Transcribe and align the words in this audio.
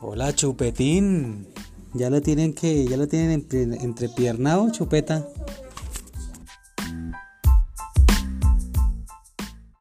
Hola, 0.00 0.32
Chupetín. 0.32 1.48
¿Ya 1.92 2.08
lo 2.08 2.22
tienen 2.22 2.54
que, 2.54 2.86
ya 2.86 2.96
lo 2.96 3.08
tienen 3.08 3.32
entre, 3.32 3.62
entrepiernado, 3.62 4.70
Chupeta? 4.70 5.26